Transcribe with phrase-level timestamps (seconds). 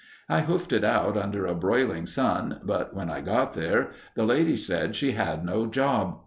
[0.27, 4.55] I hoofed it out under a broiling sun, but when I got there, the lady
[4.55, 6.19] said she had no job.